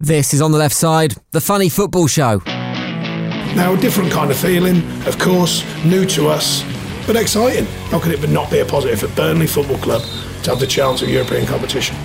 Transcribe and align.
This 0.00 0.34
is 0.34 0.42
On 0.42 0.52
the 0.52 0.58
Left 0.58 0.74
Side, 0.74 1.14
the 1.30 1.40
funny 1.40 1.70
football 1.70 2.06
show. 2.06 2.42
Now, 2.44 3.72
a 3.72 3.78
different 3.78 4.12
kind 4.12 4.30
of 4.30 4.36
feeling, 4.36 4.82
of 5.06 5.18
course, 5.18 5.64
new 5.86 6.04
to 6.08 6.28
us, 6.28 6.62
but 7.06 7.16
exciting. 7.16 7.64
How 7.88 7.98
could 7.98 8.12
it 8.12 8.28
not 8.28 8.50
be 8.50 8.58
a 8.58 8.66
positive 8.66 9.00
for 9.00 9.08
Burnley 9.16 9.46
Football 9.46 9.78
Club 9.78 10.02
to 10.42 10.50
have 10.50 10.60
the 10.60 10.66
chance 10.66 11.00
of 11.00 11.08
European 11.08 11.46
competition? 11.46 11.96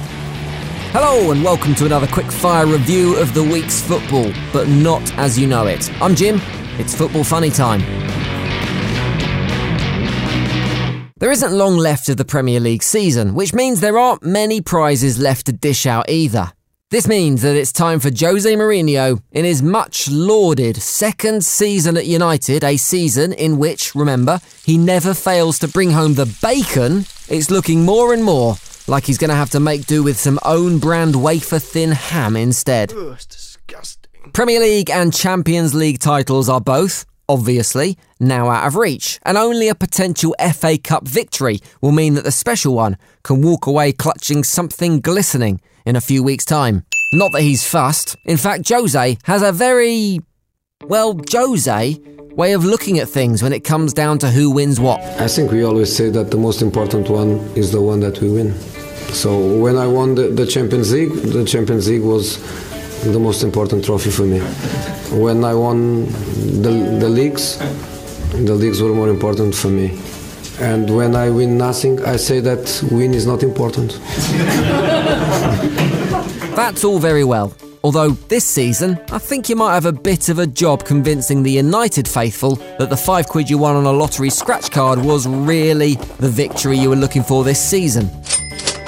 Hello, 0.93 1.31
and 1.31 1.43
welcome 1.43 1.75
to 1.75 1.85
another 1.85 2.07
quick 2.07 2.31
fire 2.31 2.65
review 2.65 3.17
of 3.17 3.33
the 3.33 3.43
week's 3.43 3.81
football, 3.81 4.31
but 4.53 4.69
not 4.69 5.13
as 5.17 5.37
you 5.37 5.45
know 5.45 5.67
it. 5.67 5.91
I'm 6.01 6.15
Jim, 6.15 6.39
it's 6.79 6.95
football 6.95 7.25
funny 7.25 7.49
time. 7.49 7.81
There 11.17 11.31
isn't 11.31 11.51
long 11.51 11.75
left 11.75 12.07
of 12.07 12.15
the 12.15 12.23
Premier 12.23 12.61
League 12.61 12.83
season, 12.83 13.35
which 13.35 13.53
means 13.53 13.81
there 13.81 13.99
aren't 13.99 14.23
many 14.23 14.61
prizes 14.61 15.19
left 15.19 15.47
to 15.47 15.51
dish 15.51 15.85
out 15.85 16.09
either. 16.09 16.53
This 16.91 17.07
means 17.07 17.41
that 17.43 17.55
it's 17.55 17.71
time 17.71 18.01
for 18.01 18.09
Jose 18.13 18.53
Mourinho 18.53 19.23
in 19.31 19.45
his 19.45 19.63
much 19.63 20.11
lauded 20.11 20.75
second 20.75 21.45
season 21.45 21.95
at 21.95 22.05
United, 22.05 22.65
a 22.65 22.75
season 22.75 23.31
in 23.31 23.57
which, 23.59 23.95
remember, 23.95 24.41
he 24.65 24.77
never 24.77 25.13
fails 25.13 25.57
to 25.59 25.69
bring 25.69 25.91
home 25.91 26.15
the 26.15 26.25
bacon. 26.41 27.05
It's 27.29 27.49
looking 27.49 27.85
more 27.85 28.13
and 28.13 28.25
more 28.25 28.55
like 28.89 29.05
he's 29.05 29.17
going 29.17 29.29
to 29.29 29.35
have 29.35 29.51
to 29.51 29.61
make 29.61 29.85
do 29.85 30.03
with 30.03 30.19
some 30.19 30.37
own 30.43 30.79
brand 30.79 31.15
wafer 31.15 31.59
thin 31.59 31.93
ham 31.93 32.35
instead. 32.35 32.91
Ugh. 32.91 33.17
Premier 34.33 34.59
League 34.59 34.89
and 34.89 35.13
Champions 35.13 35.73
League 35.73 35.99
titles 35.99 36.49
are 36.49 36.59
both, 36.59 37.05
obviously, 37.31 37.97
now 38.19 38.49
out 38.49 38.67
of 38.67 38.75
reach, 38.75 39.17
and 39.23 39.37
only 39.37 39.69
a 39.69 39.75
potential 39.75 40.35
FA 40.53 40.77
Cup 40.77 41.07
victory 41.07 41.59
will 41.79 41.93
mean 41.93 42.15
that 42.15 42.25
the 42.25 42.31
special 42.31 42.75
one 42.75 42.97
can 43.23 43.41
walk 43.41 43.67
away 43.67 43.93
clutching 43.93 44.43
something 44.43 44.99
glistening 44.99 45.61
in 45.85 45.95
a 45.95 46.01
few 46.01 46.21
weeks' 46.21 46.43
time. 46.43 46.83
Not 47.13 47.31
that 47.31 47.41
he's 47.41 47.65
fussed. 47.65 48.17
In 48.25 48.35
fact, 48.35 48.67
Jose 48.67 49.17
has 49.23 49.41
a 49.41 49.53
very, 49.53 50.19
well, 50.83 51.17
Jose 51.31 51.97
way 52.33 52.51
of 52.51 52.65
looking 52.65 52.99
at 52.99 53.07
things 53.07 53.41
when 53.41 53.53
it 53.53 53.63
comes 53.63 53.93
down 53.93 54.17
to 54.19 54.29
who 54.29 54.51
wins 54.51 54.79
what. 54.79 54.99
I 55.21 55.27
think 55.29 55.51
we 55.51 55.63
always 55.63 55.95
say 55.95 56.09
that 56.09 56.31
the 56.31 56.37
most 56.37 56.61
important 56.61 57.09
one 57.09 57.39
is 57.55 57.71
the 57.71 57.81
one 57.81 58.01
that 58.01 58.19
we 58.19 58.29
win. 58.29 58.53
So 59.13 59.57
when 59.57 59.77
I 59.77 59.87
won 59.87 60.15
the, 60.15 60.27
the 60.27 60.45
Champions 60.45 60.91
League, 60.91 61.13
the 61.13 61.45
Champions 61.45 61.87
League 61.87 62.03
was 62.03 62.37
the 63.03 63.19
most 63.19 63.43
important 63.43 63.83
trophy 63.85 64.11
for 64.11 64.23
me. 64.23 64.39
When 65.17 65.43
I 65.43 65.53
won 65.53 66.05
the, 66.61 66.97
the 66.99 67.09
leagues, 67.09 67.57
the 68.31 68.53
leagues 68.55 68.81
were 68.81 68.93
more 68.93 69.09
important 69.09 69.55
for 69.55 69.69
me. 69.69 69.99
And 70.59 70.95
when 70.95 71.15
I 71.15 71.29
win 71.29 71.57
nothing, 71.57 72.03
I 72.05 72.17
say 72.17 72.39
that 72.41 72.83
win 72.91 73.13
is 73.13 73.25
not 73.25 73.41
important. 73.43 73.99
That's 76.55 76.83
all 76.83 76.99
very 76.99 77.23
well. 77.23 77.53
Although 77.83 78.11
this 78.29 78.45
season, 78.45 78.99
I 79.11 79.17
think 79.17 79.49
you 79.49 79.55
might 79.55 79.73
have 79.73 79.87
a 79.87 79.91
bit 79.91 80.29
of 80.29 80.37
a 80.37 80.45
job 80.45 80.85
convincing 80.85 81.41
the 81.41 81.51
United 81.51 82.07
faithful 82.07 82.57
that 82.77 82.91
the 82.91 82.97
five 82.97 83.27
quid 83.27 83.49
you 83.49 83.57
won 83.57 83.75
on 83.75 83.85
a 83.85 83.91
lottery 83.91 84.29
scratch 84.29 84.69
card 84.69 84.99
was 84.99 85.27
really 85.27 85.95
the 86.19 86.29
victory 86.29 86.77
you 86.77 86.89
were 86.89 86.95
looking 86.95 87.23
for 87.23 87.43
this 87.43 87.59
season. 87.59 88.07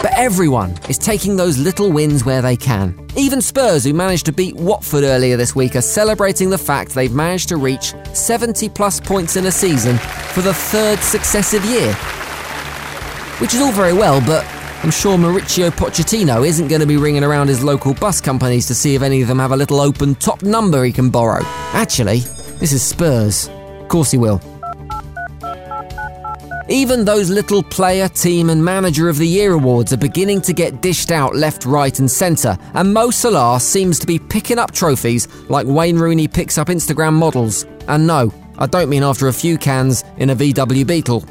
But 0.03 0.11
everyone 0.17 0.77
is 0.89 0.97
taking 0.97 1.37
those 1.37 1.57
little 1.57 1.89
wins 1.89 2.25
where 2.25 2.41
they 2.41 2.57
can. 2.57 3.07
Even 3.15 3.39
Spurs, 3.41 3.85
who 3.85 3.93
managed 3.93 4.25
to 4.25 4.33
beat 4.33 4.53
Watford 4.57 5.05
earlier 5.05 5.37
this 5.37 5.55
week, 5.55 5.77
are 5.77 5.81
celebrating 5.81 6.49
the 6.49 6.57
fact 6.57 6.93
they've 6.93 7.13
managed 7.13 7.47
to 7.49 7.55
reach 7.55 7.93
70 8.13 8.67
plus 8.67 8.99
points 8.99 9.37
in 9.37 9.45
a 9.45 9.51
season 9.51 9.97
for 10.33 10.41
the 10.41 10.53
third 10.53 10.99
successive 10.99 11.63
year. 11.63 11.93
Which 13.39 13.53
is 13.53 13.61
all 13.61 13.71
very 13.71 13.93
well, 13.93 14.19
but 14.19 14.45
I'm 14.83 14.91
sure 14.91 15.17
Mauricio 15.17 15.69
Pochettino 15.71 16.45
isn't 16.45 16.67
going 16.67 16.81
to 16.81 16.87
be 16.87 16.97
ringing 16.97 17.23
around 17.23 17.47
his 17.47 17.63
local 17.63 17.93
bus 17.93 18.19
companies 18.19 18.67
to 18.67 18.75
see 18.75 18.95
if 18.95 19.01
any 19.01 19.21
of 19.21 19.29
them 19.29 19.39
have 19.39 19.53
a 19.53 19.57
little 19.57 19.79
open 19.79 20.15
top 20.15 20.43
number 20.43 20.83
he 20.83 20.91
can 20.91 21.11
borrow. 21.11 21.43
Actually, 21.71 22.19
this 22.59 22.73
is 22.73 22.83
Spurs. 22.83 23.47
Of 23.47 23.87
course 23.87 24.11
he 24.11 24.17
will. 24.17 24.41
Even 26.69 27.03
those 27.03 27.29
little 27.29 27.61
player, 27.61 28.07
team, 28.07 28.49
and 28.49 28.63
manager 28.63 29.09
of 29.09 29.17
the 29.17 29.27
year 29.27 29.51
awards 29.51 29.91
are 29.91 29.97
beginning 29.97 30.39
to 30.41 30.53
get 30.53 30.81
dished 30.81 31.11
out 31.11 31.35
left, 31.35 31.65
right, 31.65 31.99
and 31.99 32.09
centre, 32.09 32.57
and 32.73 32.93
Mo 32.93 33.11
Salah 33.11 33.59
seems 33.59 33.99
to 33.99 34.07
be 34.07 34.17
picking 34.17 34.57
up 34.57 34.71
trophies 34.71 35.27
like 35.49 35.67
Wayne 35.67 35.97
Rooney 35.97 36.25
picks 36.25 36.57
up 36.57 36.69
Instagram 36.69 37.13
models. 37.13 37.65
And 37.89 38.07
no, 38.07 38.33
I 38.57 38.67
don't 38.67 38.89
mean 38.89 39.03
after 39.03 39.27
a 39.27 39.33
few 39.33 39.57
cans 39.57 40.05
in 40.17 40.29
a 40.29 40.35
VW 40.37 40.87
Beetle. 40.87 41.25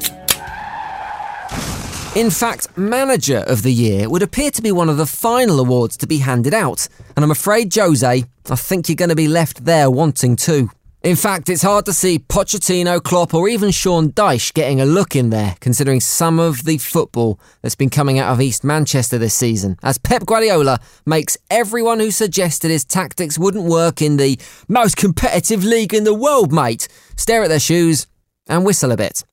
In 2.15 2.29
fact, 2.29 2.77
Manager 2.77 3.43
of 3.47 3.63
the 3.63 3.73
Year 3.73 4.07
would 4.07 4.21
appear 4.21 4.51
to 4.51 4.61
be 4.61 4.71
one 4.71 4.87
of 4.87 4.97
the 4.97 5.07
final 5.07 5.59
awards 5.59 5.97
to 5.97 6.05
be 6.05 6.19
handed 6.19 6.53
out, 6.53 6.87
and 7.15 7.25
I'm 7.25 7.31
afraid, 7.31 7.73
Jose, 7.73 8.07
I 8.07 8.55
think 8.55 8.87
you're 8.87 8.95
going 8.95 9.09
to 9.09 9.15
be 9.15 9.27
left 9.27 9.65
there 9.65 9.89
wanting 9.89 10.35
to. 10.35 10.69
In 11.03 11.17
fact, 11.17 11.49
it's 11.49 11.63
hard 11.63 11.85
to 11.87 11.91
see 11.91 12.17
Pochettino, 12.17 13.03
Klopp, 13.03 13.33
or 13.33 13.49
even 13.49 13.71
Sean 13.71 14.13
Dyche 14.13 14.53
getting 14.53 14.79
a 14.79 14.85
look 14.85 15.17
in 15.17 15.31
there, 15.31 15.57
considering 15.59 15.99
some 15.99 16.39
of 16.39 16.63
the 16.63 16.77
football 16.77 17.41
that's 17.61 17.75
been 17.75 17.89
coming 17.89 18.19
out 18.19 18.31
of 18.31 18.39
East 18.39 18.63
Manchester 18.63 19.17
this 19.17 19.33
season, 19.33 19.77
as 19.83 19.97
Pep 19.97 20.25
Guardiola 20.25 20.79
makes 21.05 21.37
everyone 21.51 21.99
who 21.99 22.09
suggested 22.09 22.71
his 22.71 22.85
tactics 22.85 23.37
wouldn't 23.37 23.65
work 23.65 24.01
in 24.01 24.15
the 24.15 24.39
most 24.69 24.95
competitive 24.95 25.65
league 25.65 25.93
in 25.93 26.05
the 26.05 26.13
world, 26.13 26.53
mate, 26.53 26.87
stare 27.17 27.43
at 27.43 27.49
their 27.49 27.59
shoes 27.59 28.07
and 28.47 28.63
whistle 28.63 28.93
a 28.93 28.97
bit. 28.97 29.25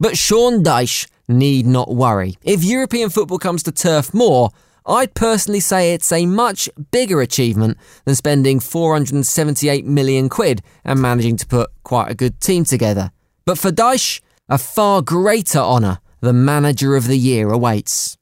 But 0.00 0.16
Sean 0.16 0.64
Dyche 0.64 1.06
need 1.28 1.66
not 1.66 1.94
worry. 1.94 2.38
If 2.42 2.64
European 2.64 3.10
football 3.10 3.38
comes 3.38 3.62
to 3.64 3.72
Turf 3.72 4.14
Moor, 4.14 4.48
I'd 4.86 5.14
personally 5.14 5.60
say 5.60 5.92
it's 5.92 6.12
a 6.12 6.26
much 6.26 6.68
bigger 6.92 7.20
achievement 7.20 7.76
than 8.04 8.14
spending 8.14 8.60
478 8.60 9.84
million 9.84 10.28
quid 10.28 10.62
and 10.84 11.00
managing 11.00 11.36
to 11.38 11.46
put 11.46 11.70
quite 11.82 12.10
a 12.10 12.14
good 12.14 12.40
team 12.40 12.64
together. 12.64 13.10
But 13.44 13.58
for 13.58 13.70
Dyche, 13.70 14.20
a 14.48 14.58
far 14.58 15.02
greater 15.02 15.58
honour, 15.58 15.98
the 16.20 16.32
Manager 16.32 16.94
of 16.94 17.08
the 17.08 17.18
Year 17.18 17.50
awaits. 17.50 18.16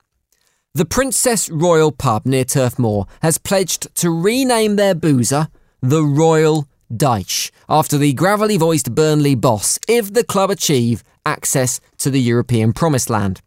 The 0.75 0.85
Princess 0.85 1.51
Royal 1.51 1.93
pub 1.93 2.27
near 2.27 2.45
Turf 2.45 2.79
Moor 2.79 3.07
has 3.23 3.39
pledged 3.39 3.95
to 3.97 4.11
rename 4.11 4.77
their 4.77 4.95
boozer 4.95 5.49
the 5.83 6.03
Royal 6.03 6.67
Dyche 6.93 7.51
after 7.69 7.99
the 7.99 8.13
gravelly 8.15 8.57
voiced 8.57 8.95
Burnley 8.95 9.35
boss 9.35 9.79
if 9.87 10.13
the 10.13 10.25
club 10.25 10.51
achieve 10.51 11.05
access 11.27 11.81
to 11.99 12.11
the 12.11 12.21
European 12.21 12.73
promised 12.73 13.11
land. 13.11 13.41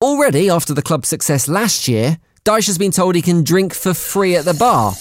Already, 0.00 0.48
after 0.48 0.72
the 0.72 0.82
club's 0.82 1.08
success 1.08 1.48
last 1.48 1.88
year, 1.88 2.18
Dyche 2.44 2.66
has 2.66 2.76
been 2.76 2.90
told 2.90 3.14
he 3.14 3.22
can 3.22 3.42
drink 3.42 3.72
for 3.72 3.94
free 3.94 4.36
at 4.36 4.44
the 4.44 4.52
bar. 4.52 4.92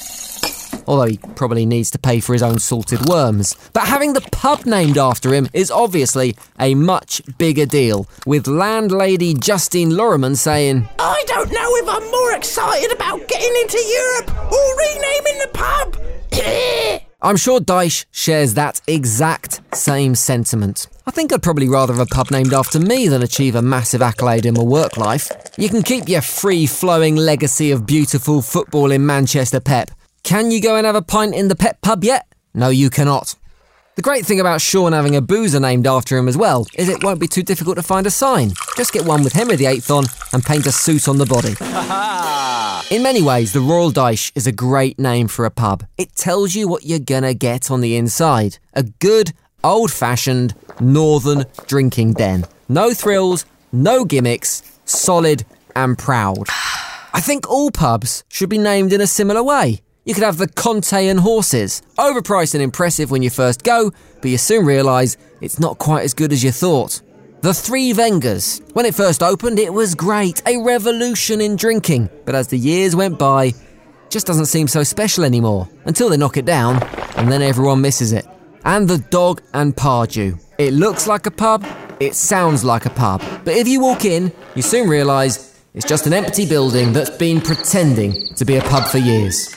Although 0.87 1.07
he 1.07 1.17
probably 1.35 1.65
needs 1.65 1.91
to 1.91 1.99
pay 1.99 2.21
for 2.21 2.31
his 2.31 2.41
own 2.41 2.57
salted 2.57 3.05
worms. 3.09 3.53
But 3.73 3.83
having 3.83 4.13
the 4.13 4.25
pub 4.31 4.65
named 4.65 4.97
after 4.97 5.33
him 5.33 5.49
is 5.51 5.69
obviously 5.69 6.37
a 6.57 6.73
much 6.73 7.21
bigger 7.37 7.65
deal, 7.65 8.07
with 8.25 8.47
landlady 8.47 9.33
Justine 9.33 9.91
Loriman 9.91 10.37
saying, 10.37 10.87
I 10.99 11.21
don't 11.27 11.51
know 11.51 11.75
if 11.75 11.89
I'm 11.89 12.09
more 12.11 12.33
excited 12.33 12.93
about 12.93 13.27
getting 13.27 13.53
into 13.61 13.77
Europe 13.77 14.31
or 14.49 14.77
renaming 14.77 15.39
the 15.39 15.49
pub. 15.51 15.97
I'm 17.21 17.35
sure 17.35 17.59
Dyche 17.59 18.05
shares 18.11 18.53
that 18.53 18.79
exact 18.87 19.59
same 19.75 20.15
sentiment. 20.15 20.87
I 21.05 21.11
think 21.11 21.33
I'd 21.33 21.43
probably 21.43 21.67
rather 21.67 21.93
have 21.93 22.07
a 22.07 22.15
pub 22.15 22.31
named 22.31 22.53
after 22.53 22.79
me 22.79 23.09
than 23.09 23.21
achieve 23.21 23.55
a 23.55 23.61
massive 23.61 24.01
accolade 24.01 24.45
in 24.45 24.53
my 24.53 24.63
work 24.63 24.95
life. 24.95 25.29
You 25.57 25.67
can 25.67 25.83
keep 25.83 26.07
your 26.07 26.21
free 26.21 26.65
flowing 26.65 27.17
legacy 27.17 27.71
of 27.71 27.85
beautiful 27.85 28.41
football 28.41 28.89
in 28.89 29.05
Manchester, 29.05 29.59
Pep. 29.59 29.91
Can 30.23 30.49
you 30.49 30.61
go 30.61 30.77
and 30.77 30.85
have 30.85 30.95
a 30.95 31.01
pint 31.01 31.35
in 31.35 31.49
the 31.49 31.57
Pep 31.57 31.81
pub 31.81 32.05
yet? 32.05 32.25
No, 32.53 32.69
you 32.69 32.89
cannot. 32.89 33.35
The 33.95 34.01
great 34.01 34.25
thing 34.25 34.39
about 34.39 34.61
Sean 34.61 34.93
having 34.93 35.15
a 35.15 35.21
boozer 35.21 35.59
named 35.59 35.85
after 35.87 36.17
him 36.17 36.29
as 36.29 36.37
well 36.37 36.65
is 36.75 36.87
it 36.87 37.03
won't 37.03 37.19
be 37.19 37.27
too 37.27 37.43
difficult 37.43 37.75
to 37.75 37.83
find 37.83 38.07
a 38.07 38.11
sign. 38.11 38.53
Just 38.77 38.93
get 38.93 39.05
one 39.05 39.23
with 39.25 39.33
Henry 39.33 39.57
VIII 39.57 39.83
on 39.89 40.05
and 40.31 40.43
paint 40.43 40.65
a 40.65 40.71
suit 40.71 41.09
on 41.09 41.17
the 41.17 41.25
body. 41.25 41.55
In 42.95 43.03
many 43.03 43.21
ways, 43.21 43.53
the 43.53 43.59
Royal 43.59 43.91
Dyche 43.91 44.31
is 44.35 44.47
a 44.47 44.51
great 44.51 44.97
name 44.99 45.27
for 45.27 45.45
a 45.45 45.51
pub. 45.51 45.85
It 45.97 46.15
tells 46.15 46.55
you 46.55 46.67
what 46.67 46.85
you're 46.85 46.99
gonna 46.99 47.33
get 47.33 47.69
on 47.69 47.81
the 47.81 47.95
inside. 47.97 48.57
A 48.73 48.83
good, 48.83 49.33
old 49.63 49.91
fashioned, 49.91 50.55
northern 50.79 51.45
drinking 51.67 52.13
den. 52.13 52.45
No 52.69 52.93
thrills, 52.93 53.45
no 53.71 54.05
gimmicks, 54.05 54.61
solid 54.85 55.45
and 55.75 55.97
proud. 55.97 56.47
I 57.13 57.21
think 57.21 57.49
all 57.49 57.71
pubs 57.71 58.23
should 58.27 58.49
be 58.49 58.57
named 58.57 58.93
in 58.93 59.01
a 59.01 59.07
similar 59.07 59.43
way. 59.43 59.81
You 60.05 60.13
could 60.13 60.23
have 60.23 60.37
the 60.37 60.47
Conte 60.47 61.07
and 61.07 61.19
horses. 61.19 61.81
Overpriced 61.97 62.53
and 62.55 62.63
impressive 62.63 63.09
when 63.09 63.21
you 63.21 63.29
first 63.29 63.63
go, 63.63 63.91
but 64.21 64.31
you 64.31 64.37
soon 64.37 64.65
realise 64.65 65.15
it's 65.39 65.59
not 65.59 65.77
quite 65.77 66.03
as 66.03 66.13
good 66.13 66.33
as 66.33 66.43
you 66.43 66.51
thought. 66.51 67.01
The 67.41 67.53
Three 67.53 67.93
Vengers. 67.93 68.61
When 68.73 68.85
it 68.85 68.95
first 68.95 69.21
opened, 69.21 69.59
it 69.59 69.73
was 69.73 69.95
great, 69.95 70.41
a 70.45 70.61
revolution 70.61 71.41
in 71.41 71.55
drinking. 71.55 72.09
But 72.25 72.35
as 72.35 72.47
the 72.47 72.57
years 72.57 72.95
went 72.95 73.19
by, 73.19 73.53
just 74.09 74.27
doesn't 74.27 74.45
seem 74.45 74.67
so 74.67 74.83
special 74.83 75.23
anymore. 75.23 75.69
Until 75.85 76.09
they 76.09 76.17
knock 76.17 76.37
it 76.37 76.45
down, 76.45 76.81
and 77.17 77.31
then 77.31 77.41
everyone 77.41 77.81
misses 77.81 78.11
it. 78.13 78.25
And 78.65 78.87
the 78.87 78.97
Dog 78.97 79.41
and 79.53 79.75
Pardew. 79.75 80.39
It 80.57 80.73
looks 80.73 81.07
like 81.07 81.25
a 81.25 81.31
pub, 81.31 81.65
it 81.99 82.15
sounds 82.15 82.63
like 82.63 82.85
a 82.85 82.89
pub. 82.89 83.21
But 83.43 83.55
if 83.55 83.67
you 83.67 83.81
walk 83.81 84.05
in, 84.05 84.31
you 84.55 84.61
soon 84.61 84.89
realise 84.89 85.53
It's 85.75 85.87
just 85.87 86.05
an 86.05 86.13
empty 86.13 86.45
building 86.45 86.93
that's 86.93 87.09
been 87.09 87.41
pretending 87.41 88.13
to 88.35 88.45
be 88.45 88.57
a 88.57 88.61
pub 88.61 88.87
for 88.89 88.99
years. 88.99 89.55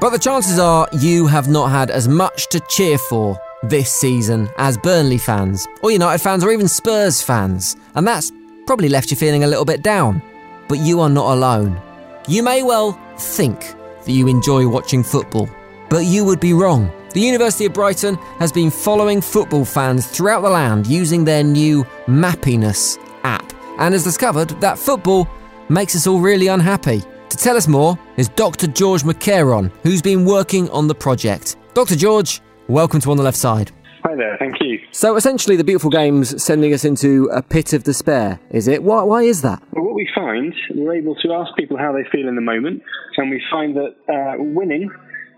But 0.00 0.08
the 0.08 0.18
chances 0.18 0.58
are 0.58 0.88
you 0.98 1.26
have 1.26 1.48
not 1.48 1.66
had 1.70 1.90
as 1.90 2.08
much 2.08 2.48
to 2.48 2.60
cheer 2.70 2.96
for 2.96 3.38
this 3.62 3.92
season 3.92 4.48
as 4.56 4.78
Burnley 4.78 5.18
fans, 5.18 5.68
or 5.82 5.90
United 5.90 6.22
fans, 6.22 6.44
or 6.44 6.50
even 6.50 6.66
Spurs 6.66 7.20
fans, 7.20 7.76
and 7.94 8.08
that's 8.08 8.32
probably 8.66 8.88
left 8.88 9.10
you 9.10 9.18
feeling 9.18 9.44
a 9.44 9.46
little 9.46 9.66
bit 9.66 9.82
down. 9.82 10.22
But 10.66 10.78
you 10.78 10.98
are 11.00 11.10
not 11.10 11.30
alone. 11.34 11.78
You 12.26 12.42
may 12.42 12.62
well 12.62 12.98
think 13.18 13.60
that 14.06 14.12
you 14.12 14.28
enjoy 14.28 14.66
watching 14.66 15.02
football, 15.02 15.46
but 15.94 16.06
you 16.06 16.24
would 16.24 16.40
be 16.40 16.52
wrong. 16.52 16.92
The 17.12 17.20
University 17.20 17.66
of 17.66 17.72
Brighton 17.72 18.16
has 18.40 18.50
been 18.50 18.68
following 18.68 19.20
football 19.20 19.64
fans 19.64 20.08
throughout 20.08 20.40
the 20.40 20.50
land 20.50 20.88
using 20.88 21.24
their 21.24 21.44
new 21.44 21.84
Mappiness 22.08 22.98
app 23.22 23.52
and 23.78 23.94
has 23.94 24.02
discovered 24.02 24.48
that 24.60 24.76
football 24.76 25.28
makes 25.68 25.94
us 25.94 26.08
all 26.08 26.18
really 26.18 26.48
unhappy. 26.48 27.00
To 27.28 27.36
tell 27.36 27.56
us 27.56 27.68
more 27.68 27.96
is 28.16 28.28
Dr. 28.30 28.66
George 28.66 29.04
MacKerron, 29.04 29.70
who's 29.84 30.02
been 30.02 30.24
working 30.24 30.68
on 30.70 30.88
the 30.88 30.96
project. 30.96 31.54
Dr. 31.74 31.94
George, 31.94 32.40
welcome 32.66 33.00
to 33.00 33.12
On 33.12 33.16
the 33.16 33.22
Left 33.22 33.38
Side. 33.38 33.70
Hi 34.02 34.16
there, 34.16 34.36
thank 34.40 34.60
you. 34.60 34.80
So 34.90 35.14
essentially, 35.14 35.54
the 35.54 35.62
beautiful 35.62 35.90
game's 35.90 36.42
sending 36.42 36.74
us 36.74 36.84
into 36.84 37.26
a 37.32 37.40
pit 37.40 37.72
of 37.72 37.84
despair, 37.84 38.40
is 38.50 38.66
it? 38.66 38.82
Why, 38.82 39.04
why 39.04 39.22
is 39.22 39.42
that? 39.42 39.62
Well, 39.72 39.84
what 39.84 39.94
we 39.94 40.08
find, 40.12 40.52
we're 40.74 40.96
able 40.96 41.14
to 41.14 41.32
ask 41.32 41.54
people 41.56 41.78
how 41.78 41.92
they 41.92 42.02
feel 42.10 42.26
in 42.26 42.34
the 42.34 42.42
moment, 42.42 42.82
and 43.16 43.30
we 43.30 43.40
find 43.48 43.76
that 43.76 43.94
uh, 44.12 44.42
winning 44.42 44.90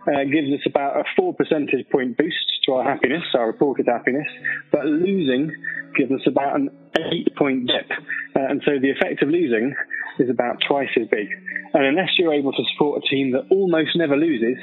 uh, 0.07 0.25
gives 0.25 0.53
us 0.53 0.65
about 0.67 0.97
a 0.97 1.05
four 1.17 1.35
percentage 1.35 1.89
point 1.91 2.17
boost 2.17 2.47
to 2.67 2.73
our 2.73 2.85
happiness, 2.85 3.23
our 3.35 3.47
reported 3.47 3.87
happiness, 3.87 4.27
but 4.71 4.85
losing 4.87 5.51
gives 5.97 6.13
us 6.13 6.27
about 6.27 6.57
an 6.57 6.71
eight 7.13 7.35
point 7.37 7.67
dip. 7.67 7.91
Uh, 8.37 8.47
and 8.51 8.63
so 8.65 8.73
the 8.81 8.91
effect 8.91 9.23
of 9.23 9.29
losing 9.29 9.75
is 10.19 10.31
about 10.31 10.57
twice 10.67 10.89
as 11.01 11.09
big. 11.09 11.29
And 11.75 11.85
unless 11.85 12.11
you're 12.19 12.35
able 12.35 12.53
to 12.53 12.65
support 12.73 13.03
a 13.05 13.09
team 13.09 13.33
that 13.33 13.47
almost 13.51 13.97
never 13.97 14.17
loses, 14.17 14.57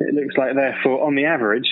it 0.00 0.14
looks 0.14 0.36
like 0.36 0.54
therefore, 0.54 1.06
on 1.06 1.14
the 1.14 1.24
average, 1.24 1.68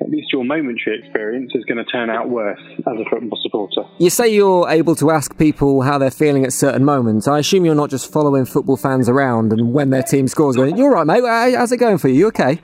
at 0.00 0.10
least 0.10 0.32
your 0.32 0.44
momentary 0.44 0.98
experience 0.98 1.52
is 1.54 1.64
going 1.64 1.78
to 1.78 1.84
turn 1.84 2.10
out 2.10 2.28
worse 2.28 2.60
as 2.78 2.94
a 2.98 3.04
football 3.10 3.38
supporter. 3.42 3.82
You 3.98 4.10
say 4.10 4.28
you're 4.34 4.68
able 4.68 4.94
to 4.96 5.10
ask 5.10 5.36
people 5.36 5.82
how 5.82 5.98
they're 5.98 6.10
feeling 6.10 6.44
at 6.44 6.52
certain 6.52 6.84
moments. 6.84 7.28
I 7.28 7.38
assume 7.38 7.64
you're 7.64 7.74
not 7.74 7.90
just 7.90 8.12
following 8.12 8.44
football 8.44 8.76
fans 8.76 9.08
around 9.08 9.52
and 9.52 9.72
when 9.72 9.90
their 9.90 10.02
team 10.02 10.28
scores 10.28 10.56
going, 10.56 10.76
You're 10.76 10.90
right, 10.90 11.06
mate, 11.06 11.54
how's 11.54 11.72
it 11.72 11.78
going 11.78 11.98
for 11.98 12.08
you? 12.08 12.14
You 12.14 12.26
okay? 12.28 12.60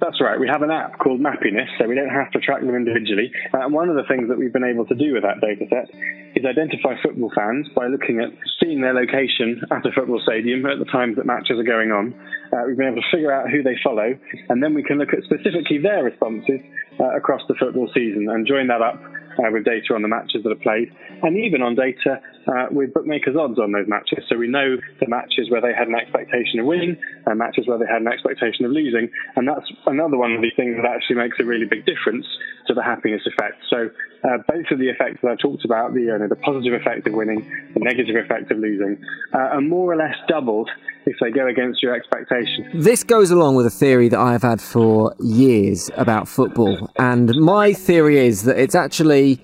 That's 0.00 0.20
right. 0.20 0.38
We 0.38 0.48
have 0.48 0.62
an 0.62 0.70
app 0.70 0.98
called 0.98 1.20
Mappiness, 1.20 1.70
so 1.78 1.86
we 1.86 1.94
don't 1.94 2.10
have 2.10 2.30
to 2.32 2.40
track 2.40 2.60
them 2.60 2.74
individually. 2.74 3.30
Uh, 3.52 3.64
and 3.64 3.72
one 3.72 3.88
of 3.88 3.96
the 3.96 4.02
things 4.08 4.28
that 4.28 4.38
we've 4.38 4.52
been 4.52 4.66
able 4.66 4.86
to 4.86 4.94
do 4.94 5.14
with 5.14 5.22
that 5.22 5.40
data 5.40 5.66
set 5.70 5.90
is 6.34 6.44
identify 6.44 6.98
football 7.02 7.30
fans 7.34 7.68
by 7.76 7.86
looking 7.86 8.18
at 8.18 8.34
seeing 8.58 8.80
their 8.80 8.94
location 8.94 9.62
at 9.70 9.86
a 9.86 9.92
football 9.94 10.20
stadium 10.26 10.66
at 10.66 10.78
the 10.78 10.90
times 10.90 11.16
that 11.16 11.26
matches 11.26 11.58
are 11.58 11.68
going 11.68 11.92
on. 11.94 12.10
Uh, 12.50 12.66
we've 12.66 12.76
been 12.76 12.90
able 12.90 13.02
to 13.02 13.10
figure 13.10 13.30
out 13.30 13.50
who 13.50 13.62
they 13.62 13.78
follow, 13.82 14.18
and 14.48 14.62
then 14.62 14.74
we 14.74 14.82
can 14.82 14.98
look 14.98 15.14
at 15.14 15.22
specifically 15.24 15.78
their 15.78 16.02
responses 16.02 16.58
uh, 16.98 17.14
across 17.14 17.42
the 17.46 17.54
football 17.54 17.88
season 17.94 18.26
and 18.30 18.46
join 18.46 18.66
that 18.66 18.82
up 18.82 18.98
uh, 19.38 19.50
with 19.50 19.64
data 19.64 19.94
on 19.94 20.02
the 20.02 20.08
matches 20.08 20.42
that 20.42 20.52
are 20.52 20.62
played, 20.62 20.92
and 21.22 21.36
even 21.36 21.62
on 21.62 21.74
data 21.74 22.20
uh, 22.46 22.66
with 22.70 22.92
bookmakers' 22.92 23.36
odds 23.36 23.58
on 23.58 23.72
those 23.72 23.88
matches. 23.88 24.24
So 24.28 24.36
we 24.36 24.48
know 24.48 24.76
the 25.00 25.08
matches 25.08 25.50
where 25.50 25.60
they 25.60 25.72
had 25.72 25.88
an 25.88 25.94
expectation 25.94 26.60
of 26.60 26.66
winning, 26.66 26.96
and 27.26 27.38
matches 27.38 27.66
where 27.66 27.78
they 27.78 27.86
had 27.86 28.02
an 28.02 28.08
expectation 28.08 28.64
of 28.64 28.72
losing, 28.72 29.10
and 29.36 29.48
that's 29.48 29.66
another 29.86 30.16
one 30.16 30.32
of 30.32 30.42
the 30.42 30.52
things 30.56 30.76
that 30.76 30.86
actually 30.86 31.16
makes 31.16 31.38
a 31.40 31.44
really 31.44 31.66
big 31.66 31.86
difference 31.86 32.26
to 32.66 32.74
the 32.74 32.82
happiness 32.82 33.22
effect. 33.26 33.60
So 33.68 33.90
uh, 34.24 34.38
both 34.48 34.66
of 34.70 34.78
the 34.78 34.88
effects 34.88 35.20
that 35.22 35.30
I 35.32 35.36
talked 35.36 35.64
about, 35.64 35.92
the, 35.94 36.00
you 36.00 36.18
know, 36.18 36.28
the 36.28 36.36
positive 36.36 36.72
effect 36.72 37.06
of 37.06 37.12
winning, 37.12 37.44
the 37.74 37.80
negative 37.80 38.16
effect 38.16 38.50
of 38.50 38.58
losing, 38.58 38.96
uh, 39.32 39.56
are 39.56 39.60
more 39.60 39.92
or 39.92 39.96
less 39.96 40.16
doubled 40.28 40.70
if 41.06 41.16
they 41.20 41.30
go 41.30 41.46
against 41.46 41.82
your 41.82 41.94
expectations. 41.94 42.66
This 42.74 43.04
goes 43.04 43.30
along 43.30 43.56
with 43.56 43.66
a 43.66 43.70
theory 43.70 44.08
that 44.08 44.18
I've 44.18 44.42
had 44.42 44.60
for 44.60 45.14
years 45.20 45.90
about 45.96 46.28
football, 46.28 46.90
and 46.98 47.34
my 47.36 47.72
theory 47.72 48.26
is 48.26 48.42
that 48.44 48.58
it's 48.58 48.74
actually 48.74 49.40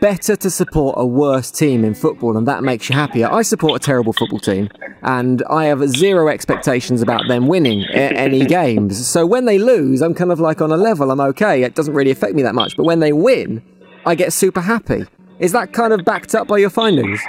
better 0.00 0.34
to 0.34 0.50
support 0.50 0.94
a 0.98 1.04
worse 1.04 1.50
team 1.50 1.84
in 1.84 1.94
football 1.94 2.36
and 2.36 2.48
that 2.48 2.62
makes 2.62 2.88
you 2.88 2.94
happier. 2.94 3.30
I 3.30 3.42
support 3.42 3.82
a 3.82 3.84
terrible 3.84 4.14
football 4.14 4.38
team 4.38 4.68
and 5.02 5.42
I 5.50 5.66
have 5.66 5.86
zero 5.88 6.28
expectations 6.28 7.02
about 7.02 7.28
them 7.28 7.48
winning 7.48 7.84
any 7.92 8.46
games. 8.46 9.06
So 9.06 9.26
when 9.26 9.44
they 9.44 9.58
lose, 9.58 10.00
I'm 10.00 10.14
kind 10.14 10.32
of 10.32 10.40
like 10.40 10.62
on 10.62 10.72
a 10.72 10.76
level, 10.76 11.10
I'm 11.10 11.20
okay. 11.20 11.62
It 11.62 11.74
doesn't 11.74 11.92
really 11.92 12.10
affect 12.10 12.34
me 12.34 12.42
that 12.42 12.54
much. 12.54 12.76
But 12.76 12.84
when 12.84 13.00
they 13.00 13.12
win, 13.12 13.62
I 14.06 14.14
get 14.14 14.32
super 14.32 14.62
happy. 14.62 15.04
Is 15.38 15.52
that 15.52 15.72
kind 15.72 15.92
of 15.92 16.04
backed 16.04 16.34
up 16.34 16.48
by 16.48 16.58
your 16.58 16.70
findings? 16.70 17.20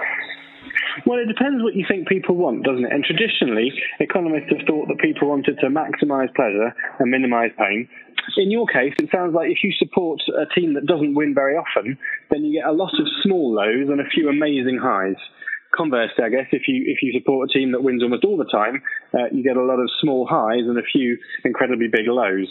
Well, 1.03 1.19
it 1.19 1.27
depends 1.27 1.61
what 1.61 1.75
you 1.75 1.83
think 1.87 2.07
people 2.07 2.35
want, 2.35 2.63
doesn't 2.63 2.85
it? 2.85 2.91
And 2.91 3.03
traditionally, 3.03 3.73
economists 3.99 4.47
have 4.55 4.65
thought 4.65 4.87
that 4.87 4.99
people 4.99 5.27
wanted 5.27 5.59
to 5.59 5.67
maximise 5.67 6.33
pleasure 6.35 6.71
and 6.99 7.11
minimise 7.11 7.51
pain. 7.59 7.89
In 8.37 8.49
your 8.49 8.65
case, 8.65 8.93
it 8.97 9.09
sounds 9.11 9.35
like 9.35 9.51
if 9.51 9.59
you 9.63 9.71
support 9.77 10.21
a 10.31 10.47
team 10.55 10.73
that 10.75 10.85
doesn't 10.85 11.13
win 11.13 11.35
very 11.35 11.55
often, 11.57 11.97
then 12.31 12.45
you 12.45 12.61
get 12.61 12.69
a 12.69 12.71
lot 12.71 12.93
of 12.97 13.05
small 13.23 13.53
lows 13.53 13.89
and 13.89 13.99
a 13.99 14.09
few 14.09 14.29
amazing 14.29 14.79
highs. 14.81 15.19
Conversely, 15.75 16.23
I 16.23 16.29
guess 16.29 16.47
if 16.53 16.63
you 16.67 16.85
if 16.87 17.03
you 17.03 17.11
support 17.19 17.49
a 17.49 17.53
team 17.53 17.73
that 17.73 17.83
wins 17.83 18.01
almost 18.01 18.23
all 18.23 18.37
the 18.37 18.45
time, 18.45 18.81
uh, 19.13 19.27
you 19.31 19.43
get 19.43 19.57
a 19.57 19.63
lot 19.63 19.79
of 19.79 19.89
small 20.01 20.25
highs 20.25 20.63
and 20.63 20.77
a 20.79 20.87
few 20.93 21.17
incredibly 21.43 21.87
big 21.91 22.07
lows 22.07 22.47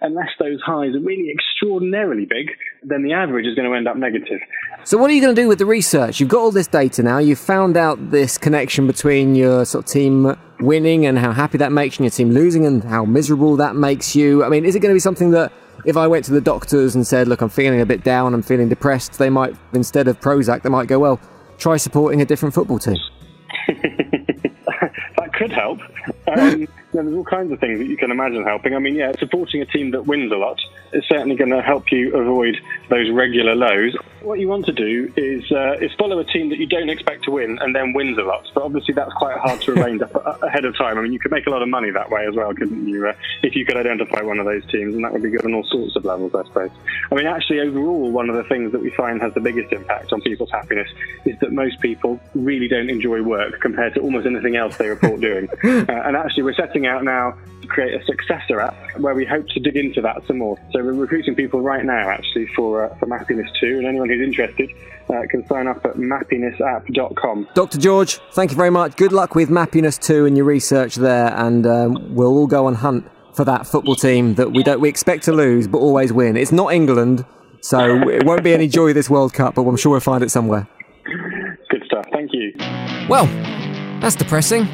unless 0.00 0.28
those 0.38 0.60
highs 0.64 0.94
are 0.94 1.00
really 1.00 1.30
extraordinarily 1.30 2.24
big, 2.24 2.50
then 2.82 3.02
the 3.02 3.12
average 3.12 3.46
is 3.46 3.54
going 3.54 3.68
to 3.68 3.76
end 3.76 3.86
up 3.86 3.96
negative. 3.96 4.40
So, 4.84 4.96
what 4.96 5.10
are 5.10 5.14
you 5.14 5.20
going 5.20 5.34
to 5.34 5.40
do 5.40 5.48
with 5.48 5.58
the 5.58 5.66
research? 5.66 6.20
You've 6.20 6.28
got 6.28 6.40
all 6.40 6.50
this 6.50 6.66
data 6.66 7.02
now. 7.02 7.18
You've 7.18 7.38
found 7.38 7.76
out 7.76 8.10
this 8.10 8.38
connection 8.38 8.86
between 8.86 9.34
your 9.34 9.64
sort 9.64 9.84
of 9.84 9.90
team 9.90 10.36
winning 10.60 11.06
and 11.06 11.18
how 11.18 11.32
happy 11.32 11.58
that 11.58 11.72
makes 11.72 11.98
you, 11.98 12.04
and 12.04 12.12
your 12.12 12.16
team 12.16 12.30
losing 12.34 12.66
and 12.66 12.82
how 12.84 13.04
miserable 13.04 13.56
that 13.56 13.76
makes 13.76 14.16
you. 14.16 14.44
I 14.44 14.48
mean, 14.48 14.64
is 14.64 14.74
it 14.74 14.80
going 14.80 14.90
to 14.90 14.96
be 14.96 15.00
something 15.00 15.30
that 15.32 15.52
if 15.84 15.96
I 15.96 16.06
went 16.06 16.24
to 16.26 16.32
the 16.32 16.40
doctors 16.40 16.94
and 16.94 17.06
said, 17.06 17.28
"Look, 17.28 17.42
I'm 17.42 17.48
feeling 17.48 17.80
a 17.80 17.86
bit 17.86 18.04
down. 18.04 18.34
I'm 18.34 18.42
feeling 18.42 18.68
depressed," 18.68 19.18
they 19.18 19.30
might 19.30 19.54
instead 19.72 20.08
of 20.08 20.20
Prozac, 20.20 20.62
they 20.62 20.70
might 20.70 20.88
go, 20.88 20.98
"Well, 20.98 21.20
try 21.58 21.76
supporting 21.76 22.22
a 22.22 22.24
different 22.24 22.54
football 22.54 22.78
team." 22.78 22.96
that 23.68 25.30
could 25.34 25.52
help. 25.52 25.78
Um, 26.26 26.66
yeah, 26.92 27.02
there's 27.02 27.14
all 27.14 27.24
kinds 27.24 27.52
of 27.52 27.60
things 27.60 27.78
that 27.78 27.86
you 27.86 27.96
can 27.96 28.10
imagine 28.10 28.42
helping. 28.42 28.74
I 28.74 28.80
mean, 28.80 28.96
yeah, 28.96 29.12
supporting 29.18 29.62
a 29.62 29.66
team 29.66 29.92
that 29.92 30.06
wins 30.06 30.32
a 30.32 30.36
lot 30.36 30.58
is 30.92 31.04
certainly 31.08 31.36
going 31.36 31.50
to 31.50 31.62
help 31.62 31.92
you 31.92 32.14
avoid 32.16 32.56
those 32.88 33.10
regular 33.10 33.54
lows. 33.54 33.96
What 34.22 34.40
you 34.40 34.48
want 34.48 34.66
to 34.66 34.72
do 34.72 35.10
is 35.16 35.50
uh, 35.52 35.74
is 35.80 35.92
follow 35.94 36.18
a 36.18 36.24
team 36.24 36.50
that 36.50 36.58
you 36.58 36.66
don't 36.66 36.90
expect 36.90 37.24
to 37.24 37.30
win 37.30 37.58
and 37.60 37.74
then 37.74 37.92
wins 37.92 38.18
a 38.18 38.22
lot. 38.22 38.46
But 38.52 38.64
obviously, 38.64 38.94
that's 38.94 39.12
quite 39.14 39.38
hard 39.38 39.60
to 39.62 39.72
arrange 39.80 40.02
ahead 40.42 40.64
of 40.64 40.76
time. 40.76 40.98
I 40.98 41.02
mean, 41.02 41.12
you 41.12 41.20
could 41.20 41.30
make 41.30 41.46
a 41.46 41.50
lot 41.50 41.62
of 41.62 41.68
money 41.68 41.90
that 41.90 42.10
way 42.10 42.26
as 42.26 42.34
well, 42.34 42.52
couldn't 42.52 42.88
you? 42.88 43.08
Uh, 43.08 43.12
if 43.42 43.54
you 43.54 43.64
could 43.64 43.76
identify 43.76 44.22
one 44.22 44.38
of 44.38 44.46
those 44.46 44.66
teams, 44.66 44.94
and 44.94 45.04
that 45.04 45.12
would 45.12 45.22
be 45.22 45.30
good 45.30 45.44
on 45.44 45.54
all 45.54 45.64
sorts 45.64 45.94
of 45.96 46.04
levels, 46.04 46.34
I 46.34 46.44
suppose. 46.44 46.70
I 47.10 47.14
mean, 47.14 47.26
actually, 47.26 47.60
overall, 47.60 48.10
one 48.10 48.28
of 48.28 48.36
the 48.36 48.44
things 48.44 48.72
that 48.72 48.80
we 48.80 48.90
find 48.90 49.22
has 49.22 49.32
the 49.34 49.40
biggest 49.40 49.72
impact 49.72 50.12
on 50.12 50.20
people's 50.22 50.50
happiness 50.50 50.88
is 51.24 51.38
that 51.38 51.52
most 51.52 51.80
people 51.80 52.20
really 52.34 52.68
don't 52.68 52.90
enjoy 52.90 53.22
work 53.22 53.60
compared 53.60 53.94
to 53.94 54.00
almost 54.00 54.26
anything 54.26 54.56
else 54.56 54.76
they 54.76 54.88
report 54.88 55.20
doing. 55.20 55.48
Uh, 55.80 55.92
and 56.04 56.16
actually, 56.16 56.42
we're 56.42 56.54
setting 56.54 56.79
out 56.86 57.04
now 57.04 57.36
to 57.62 57.66
create 57.66 58.00
a 58.00 58.04
successor 58.04 58.60
app 58.60 58.74
where 58.98 59.14
we 59.14 59.24
hope 59.24 59.46
to 59.48 59.60
dig 59.60 59.76
into 59.76 60.00
that 60.00 60.26
some 60.26 60.38
more. 60.38 60.56
So 60.72 60.82
we're 60.82 60.92
recruiting 60.92 61.34
people 61.34 61.60
right 61.60 61.84
now, 61.84 62.08
actually, 62.08 62.46
for 62.54 62.84
uh, 62.84 62.94
for 62.96 63.06
Mappiness 63.06 63.48
2, 63.60 63.78
and 63.78 63.86
anyone 63.86 64.08
who's 64.08 64.20
interested 64.20 64.70
uh, 65.08 65.22
can 65.30 65.46
sign 65.46 65.66
up 65.66 65.84
at 65.84 65.94
mappinessapp.com. 65.94 67.48
Dr. 67.54 67.78
George, 67.78 68.18
thank 68.32 68.50
you 68.50 68.56
very 68.56 68.70
much. 68.70 68.96
Good 68.96 69.12
luck 69.12 69.34
with 69.34 69.48
Mappiness 69.50 69.98
2 70.00 70.26
and 70.26 70.36
your 70.36 70.46
research 70.46 70.96
there, 70.96 71.34
and 71.36 71.66
um, 71.66 72.14
we'll 72.14 72.36
all 72.36 72.46
go 72.46 72.66
on 72.66 72.74
hunt 72.74 73.10
for 73.34 73.44
that 73.44 73.66
football 73.66 73.94
team 73.94 74.34
that 74.34 74.52
we 74.52 74.62
don't 74.62 74.80
we 74.80 74.88
expect 74.88 75.24
to 75.24 75.32
lose 75.32 75.68
but 75.68 75.78
always 75.78 76.12
win. 76.12 76.36
It's 76.36 76.52
not 76.52 76.72
England, 76.72 77.24
so 77.60 78.08
it 78.08 78.24
won't 78.24 78.44
be 78.44 78.52
any 78.52 78.68
joy 78.68 78.92
this 78.92 79.10
World 79.10 79.32
Cup, 79.32 79.54
but 79.54 79.62
I'm 79.62 79.76
sure 79.76 79.92
we'll 79.92 80.00
find 80.00 80.22
it 80.22 80.30
somewhere. 80.30 80.66
Good 81.68 81.82
stuff. 81.86 82.06
Thank 82.12 82.30
you. 82.32 82.52
Well, 83.08 83.26
that's 84.00 84.16
depressing. 84.16 84.66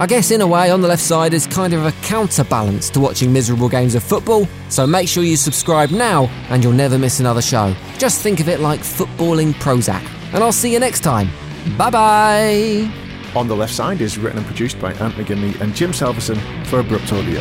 I 0.00 0.06
guess 0.06 0.30
in 0.30 0.40
a 0.42 0.46
way, 0.46 0.70
on 0.70 0.80
the 0.80 0.86
left 0.86 1.02
side 1.02 1.34
is 1.34 1.44
kind 1.48 1.74
of 1.74 1.84
a 1.84 1.90
counterbalance 2.02 2.88
to 2.90 3.00
watching 3.00 3.32
miserable 3.32 3.68
games 3.68 3.96
of 3.96 4.04
football, 4.04 4.46
so 4.68 4.86
make 4.86 5.08
sure 5.08 5.24
you 5.24 5.36
subscribe 5.36 5.90
now 5.90 6.26
and 6.50 6.62
you'll 6.62 6.72
never 6.72 6.96
miss 6.96 7.18
another 7.18 7.42
show. 7.42 7.74
Just 7.98 8.22
think 8.22 8.38
of 8.38 8.48
it 8.48 8.60
like 8.60 8.78
footballing 8.78 9.54
Prozac. 9.54 10.04
And 10.32 10.44
I'll 10.44 10.52
see 10.52 10.72
you 10.72 10.78
next 10.78 11.00
time. 11.00 11.28
Bye 11.76 11.90
bye. 11.90 12.92
On 13.34 13.48
the 13.48 13.56
Left 13.56 13.74
Side 13.74 14.00
is 14.00 14.18
written 14.18 14.38
and 14.38 14.46
produced 14.46 14.80
by 14.80 14.92
Ant 14.94 15.14
McGinley 15.14 15.60
and 15.60 15.74
Jim 15.74 15.92
Salverson 15.92 16.38
for 16.66 16.78
Abrupt 16.78 17.12
Audio. 17.12 17.40